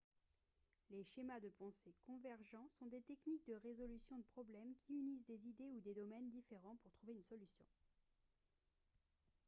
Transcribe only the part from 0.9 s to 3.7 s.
schémas de pensée convergents sont des techniques de